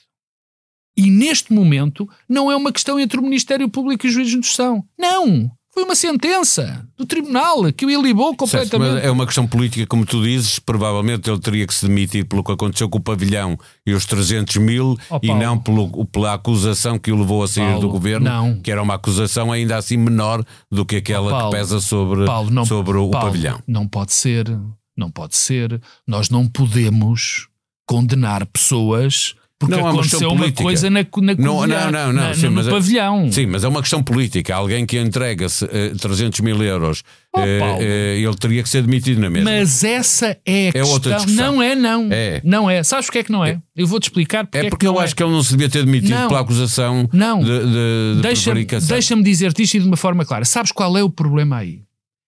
E 0.97 1.09
neste 1.09 1.51
momento 1.51 2.09
não 2.27 2.49
é 2.49 2.55
uma 2.55 2.71
questão 2.71 2.99
entre 2.99 3.19
o 3.19 3.23
Ministério 3.23 3.69
Público 3.69 4.05
e 4.05 4.09
o 4.09 4.11
juiz 4.11 4.29
de 4.29 4.37
instrução. 4.37 4.87
Não! 4.97 5.51
Foi 5.75 5.83
uma 5.83 5.93
sentença 5.93 6.87
do 6.97 7.05
tribunal 7.05 7.71
que 7.73 7.85
o 7.85 7.91
ilibou 7.91 8.29
Certo, 8.29 8.37
completamente. 8.37 8.93
mas 8.93 9.03
é 9.03 9.11
uma 9.11 9.25
questão 9.25 9.45
política, 9.45 9.85
como 9.85 10.05
tu 10.05 10.23
dizes. 10.23 10.57
Provavelmente 10.57 11.29
ele 11.29 11.37
teria 11.37 11.67
que 11.67 11.73
se 11.73 11.85
demitir 11.85 12.25
pelo 12.25 12.41
que 12.45 12.51
aconteceu 12.53 12.87
com 12.89 12.97
o 12.97 13.01
pavilhão 13.01 13.57
e 13.85 13.91
os 13.93 14.05
300 14.05 14.55
mil 14.55 14.97
Oh, 15.09 15.19
e 15.21 15.33
não 15.33 15.59
pelo, 15.59 16.05
pela 16.05 16.33
acusação 16.33 16.97
que 16.97 17.11
o 17.11 17.17
levou 17.17 17.43
a 17.43 17.47
sair 17.49 17.65
Paulo, 17.65 17.81
do 17.81 17.89
governo, 17.89 18.25
não. 18.25 18.61
que 18.61 18.71
era 18.71 18.81
uma 18.81 18.93
acusação 18.93 19.51
ainda 19.51 19.75
assim 19.75 19.97
menor 19.97 20.45
do 20.71 20.85
que 20.85 20.95
aquela 20.95 21.29
Paulo, 21.29 21.51
que 21.51 21.57
pesa 21.57 21.81
sobre, 21.81 22.25
Paulo, 22.25 22.49
não, 22.49 22.65
sobre 22.65 22.97
o 22.97 23.09
pavilhão. 23.09 23.61
Não 23.67 23.85
pode 23.85 24.13
ser, 24.13 24.47
não 24.95 25.11
pode 25.11 25.35
ser. 25.35 25.81
Nós 26.07 26.29
não 26.29 26.47
podemos 26.47 27.49
condenar 27.85 28.45
pessoas 28.45 29.35
porque 29.57 29.73
Não, 29.75 29.79
é 29.87 29.91
uma 29.91 30.01
questão 30.01 30.17
aconteceu 30.19 30.29
uma 30.29 30.37
política. 30.39 30.63
coisa 30.63 30.89
na, 30.89 30.99
na 30.99 31.35
Não, 31.35 31.55
covilhã, 31.57 31.85
não, 31.85 31.91
não, 31.91 32.13
não, 32.13 32.13
na- 32.27 32.33
sim, 32.33 32.45
no 32.47 32.51
mas 32.51 32.67
é- 32.67 32.71
pavilhão. 32.71 33.31
Sim, 33.31 33.45
mas 33.45 33.63
é 33.63 33.67
uma 33.69 33.81
questão 33.81 34.03
política. 34.03 34.53
Alguém 34.55 34.85
que 34.85 34.99
entrega-se 34.99 35.63
eh, 35.71 35.93
300 35.99 36.41
mil 36.41 36.61
euros, 36.61 37.03
Oh, 37.33 37.37
Paulo. 37.39 37.81
eh, 37.81 38.19
ele 38.19 38.35
teria 38.35 38.61
que 38.61 38.67
ser 38.69 38.81
demitido 38.81 39.21
na 39.21 39.29
mesma. 39.29 39.49
Mas 39.49 39.83
essa 39.83 40.37
é 40.45 40.69
a 40.69 40.71
questão. 40.73 40.91
outra 40.93 41.15
discussão. 41.15 41.53
Não 41.53 41.61
é, 41.63 41.73
não. 41.75 42.09
É. 42.11 42.41
Não 42.43 42.69
é. 42.69 42.83
Sabes 42.83 43.05
porque 43.05 43.19
é 43.19 43.23
que 43.23 43.31
não 43.31 43.45
é? 43.45 43.61
Eu 43.75 43.87
vou-te 43.87 44.03
explicar 44.03 44.45
porque 44.45 44.57
É 44.57 44.65
é 44.65 44.69
porque 44.69 44.85
que 44.85 44.87
eu 44.89 44.99
acho 44.99 45.13
é. 45.13 45.15
que 45.15 45.23
ele 45.23 45.31
não 45.31 45.41
se 45.41 45.51
devia 45.51 45.69
ter 45.69 45.85
demitido 45.85 46.11
Não. 46.19 46.27
pela 46.27 46.41
acusação 46.41 47.09
Não. 47.13 47.39
de, 47.39 47.45
de, 47.45 48.15
de 48.15 48.21
Deixa-me 48.21 48.65
deixa 48.65 49.15
dizer-te 49.23 49.63
isto 49.63 49.79
de 49.79 49.87
uma 49.87 49.97
forma 49.97 50.25
clara. 50.25 50.43
Sabes 50.43 50.71
qual 50.73 50.97
é 50.97 51.03
o 51.03 51.09
problema 51.09 51.57
aí? 51.57 51.81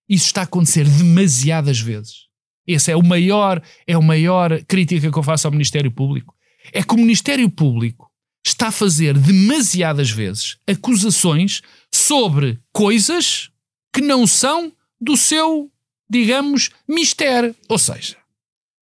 Isso 0.10 0.27
está 0.27 0.41
a 0.41 0.43
acontecer 0.46 0.86
demasiadas 0.88 1.79
vezes. 1.79 2.27
Esse 2.65 2.91
é 2.91 2.96
o 2.96 3.03
maior, 3.03 3.62
é 3.86 3.98
o 3.98 4.01
maior 4.03 4.62
crítica 4.67 5.12
que 5.12 5.17
eu 5.17 5.24
faço 5.24 5.48
ao 5.48 5.51
Ministério 5.51 5.91
Público. 5.91 6.34
É 6.74 6.83
que 6.83 6.93
o 6.93 6.97
Ministério 6.97 7.50
Público 7.50 8.09
está 8.45 8.67
a 8.67 8.71
fazer 8.71 9.17
demasiadas 9.17 10.09
vezes 10.09 10.57
acusações 10.67 11.62
sobre 11.93 12.59
coisas 12.71 13.50
que 13.93 14.01
não 14.01 14.25
são 14.25 14.71
do 15.00 15.17
seu, 15.17 15.69
digamos, 16.09 16.69
mistério. 16.88 17.55
Ou 17.67 17.77
seja, 17.77 18.15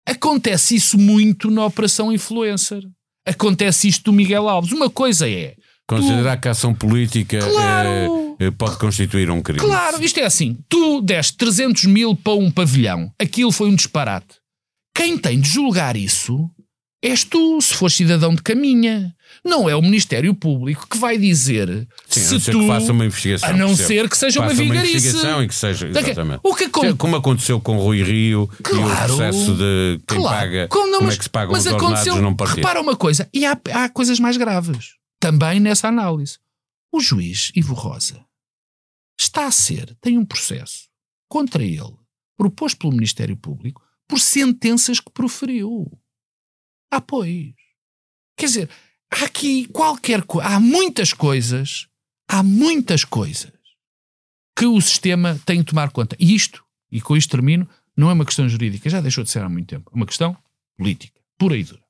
acontece 0.07 0.75
isso 0.75 0.97
muito 0.97 1.49
na 1.51 1.65
Operação 1.65 2.11
Influencer. 2.11 2.83
Acontece 3.25 3.87
isto 3.87 4.05
do 4.05 4.13
Miguel 4.13 4.49
Alves. 4.49 4.71
Uma 4.71 4.89
coisa 4.89 5.29
é 5.29 5.55
Considerar 5.87 6.37
que 6.37 6.47
a 6.47 6.51
ação 6.51 6.73
política 6.73 7.39
Claro. 7.39 7.89
eh, 8.39 8.45
eh, 8.45 8.51
pode 8.51 8.77
constituir 8.77 9.29
um 9.29 9.41
crime. 9.41 9.59
Claro, 9.59 10.01
isto 10.01 10.19
é 10.21 10.23
assim. 10.23 10.57
Tu 10.69 11.01
deste 11.01 11.35
300 11.35 11.83
mil 11.83 12.15
para 12.15 12.33
um 12.33 12.49
pavilhão. 12.49 13.11
Aquilo 13.19 13.51
foi 13.51 13.69
um 13.69 13.75
disparate. 13.75 14.35
Quem 14.95 15.17
tem 15.17 15.39
de 15.41 15.49
julgar 15.49 15.97
isso 15.97 16.49
és 17.03 17.23
tu, 17.23 17.59
se 17.61 17.73
for 17.73 17.89
cidadão 17.89 18.33
de 18.35 18.41
caminha. 18.41 19.15
Não 19.43 19.67
é 19.67 19.75
o 19.75 19.81
Ministério 19.81 20.35
Público 20.35 20.85
que 20.87 20.97
vai 20.97 21.17
dizer 21.17 21.87
Sim, 22.07 22.19
a 22.19 22.23
se 22.23 22.33
não 22.33 22.39
ser 22.41 22.51
tu. 22.51 22.59
que 22.59 22.67
faça 22.67 22.91
uma 22.91 23.05
investigação. 23.05 23.49
a 23.49 23.53
não 23.53 23.75
ser 23.75 24.09
que 24.09 24.17
seja 24.17 24.39
uma 24.41 24.53
vigarice. 24.53 24.91
investigação 24.97 25.43
e 25.43 25.47
que 25.47 25.55
seja. 25.55 25.87
Exatamente. 25.87 26.41
O 26.43 26.53
que 26.53 26.65
acon- 26.65 26.95
Como 26.97 27.15
aconteceu 27.15 27.59
com 27.59 27.77
Rui 27.77 28.03
Rio 28.03 28.21
e 28.31 28.35
o 28.35 28.47
Claro. 28.61 29.15
processo 29.15 29.55
de 29.55 29.99
quem 30.07 30.17
Claro. 30.19 30.37
paga. 30.37 30.67
Como 30.67 30.85
não, 30.87 30.93
como 30.99 31.05
mas- 31.05 31.15
é 31.15 31.17
que 31.17 31.23
se 31.23 31.29
pagam 31.29 31.51
mas 31.53 31.65
os 31.65 31.73
aconteceu- 31.73 32.21
num 32.21 32.35
partido? 32.35 32.57
Repara 32.57 32.81
uma 32.81 32.95
coisa, 32.95 33.27
e 33.33 33.45
há, 33.45 33.57
há 33.73 33.89
coisas 33.89 34.19
mais 34.19 34.37
graves 34.37 34.95
também 35.19 35.59
nessa 35.59 35.87
análise. 35.87 36.37
O 36.91 36.99
juiz 36.99 37.51
Ivo 37.55 37.73
Rosa 37.73 38.19
está 39.19 39.45
a 39.47 39.51
ser, 39.51 39.95
tem 40.01 40.17
um 40.17 40.25
processo 40.25 40.89
contra 41.29 41.63
ele, 41.63 41.93
proposto 42.37 42.77
pelo 42.79 42.93
Ministério 42.93 43.37
Público, 43.37 43.81
por 44.07 44.19
sentenças 44.19 44.99
que 44.99 45.09
proferiu. 45.11 45.89
Ah, 46.91 46.99
pois. 46.99 47.53
Quer 48.37 48.45
dizer, 48.45 48.69
há 49.09 49.23
aqui 49.23 49.65
qualquer 49.67 50.23
coisa, 50.23 50.49
há 50.49 50.59
muitas 50.59 51.13
coisas, 51.13 51.87
há 52.27 52.43
muitas 52.43 53.05
coisas 53.05 53.53
que 54.55 54.65
o 54.65 54.79
sistema 54.81 55.39
tem 55.45 55.59
de 55.59 55.65
tomar 55.65 55.91
conta. 55.91 56.17
E 56.19 56.35
isto, 56.35 56.61
e 56.91 56.99
com 56.99 57.15
isto 57.15 57.31
termino, 57.31 57.67
não 57.95 58.09
é 58.09 58.13
uma 58.13 58.25
questão 58.25 58.47
jurídica, 58.49 58.89
já 58.89 58.99
deixou 58.99 59.23
de 59.23 59.29
ser 59.29 59.41
há 59.41 59.47
muito 59.47 59.69
tempo, 59.69 59.89
é 59.93 59.95
uma 59.95 60.05
questão 60.05 60.35
política, 60.77 61.17
pura 61.37 61.55
e 61.55 61.63
dura. 61.63 61.81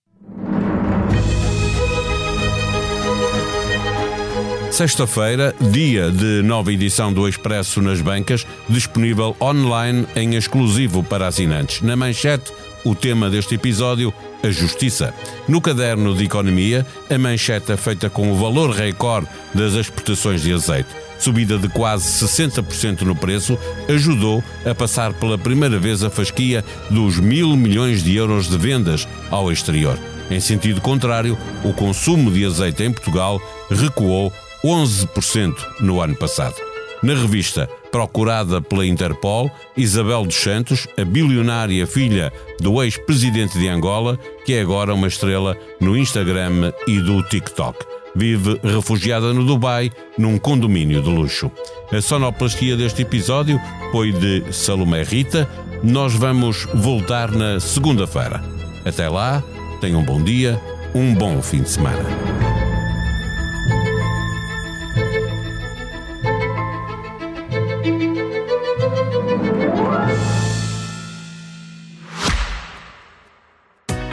Sexta-feira, 4.71 5.53
dia 5.71 6.09
de 6.11 6.41
nova 6.43 6.71
edição 6.71 7.11
do 7.11 7.27
Expresso 7.27 7.81
nas 7.81 8.01
bancas, 8.01 8.47
disponível 8.69 9.35
online 9.41 10.07
em 10.15 10.35
exclusivo 10.35 11.03
para 11.03 11.27
assinantes. 11.27 11.81
Na 11.81 11.95
manchete, 11.95 12.53
o 12.83 12.95
tema 12.95 13.29
deste 13.29 13.55
episódio, 13.55 14.13
a 14.43 14.49
justiça. 14.49 15.13
No 15.47 15.61
caderno 15.61 16.15
de 16.15 16.25
economia, 16.25 16.85
a 17.09 17.17
manchete 17.17 17.71
é 17.71 17.77
feita 17.77 18.09
com 18.09 18.31
o 18.31 18.35
valor 18.35 18.71
recorde 18.71 19.27
das 19.53 19.73
exportações 19.73 20.41
de 20.41 20.53
azeite. 20.53 20.89
Subida 21.19 21.57
de 21.57 21.69
quase 21.69 22.25
60% 22.25 23.01
no 23.01 23.15
preço 23.15 23.57
ajudou 23.87 24.43
a 24.65 24.73
passar 24.73 25.13
pela 25.13 25.37
primeira 25.37 25.77
vez 25.77 26.03
a 26.03 26.09
fasquia 26.09 26.65
dos 26.89 27.19
mil 27.19 27.55
milhões 27.55 28.03
de 28.03 28.15
euros 28.15 28.49
de 28.49 28.57
vendas 28.57 29.07
ao 29.29 29.51
exterior. 29.51 29.99
Em 30.31 30.39
sentido 30.39 30.81
contrário, 30.81 31.37
o 31.63 31.73
consumo 31.73 32.31
de 32.31 32.45
azeite 32.45 32.83
em 32.83 32.91
Portugal 32.91 33.39
recuou 33.69 34.33
11% 34.63 35.53
no 35.79 36.01
ano 36.01 36.15
passado. 36.15 36.55
Na 37.03 37.13
revista, 37.13 37.69
procurada 37.91 38.61
pela 38.61 38.85
Interpol, 38.85 39.51
Isabel 39.75 40.25
dos 40.25 40.35
Santos, 40.35 40.87
a 40.97 41.03
bilionária 41.03 41.85
filha 41.85 42.31
do 42.59 42.81
ex-presidente 42.81 43.59
de 43.59 43.67
Angola, 43.67 44.17
que 44.45 44.53
é 44.53 44.61
agora 44.61 44.93
uma 44.93 45.07
estrela 45.07 45.57
no 45.79 45.97
Instagram 45.97 46.71
e 46.87 46.99
do 46.99 47.21
TikTok. 47.23 47.85
vive 48.15 48.59
refugiada 48.63 49.33
no 49.33 49.45
Dubai, 49.45 49.91
num 50.17 50.37
condomínio 50.37 51.01
de 51.01 51.09
luxo. 51.09 51.51
A 51.91 52.01
sonoplastia 52.01 52.75
deste 52.75 53.01
episódio 53.03 53.59
foi 53.91 54.11
de 54.11 54.43
Salomé 54.51 55.03
Rita. 55.03 55.47
Nós 55.83 56.13
vamos 56.13 56.67
voltar 56.73 57.31
na 57.31 57.59
segunda-feira. 57.59 58.43
Até 58.85 59.09
lá, 59.09 59.43
tenham 59.79 60.01
um 60.01 60.05
bom 60.05 60.21
dia, 60.21 60.61
um 60.93 61.13
bom 61.13 61.41
fim 61.41 61.61
de 61.61 61.69
semana. 61.69 62.50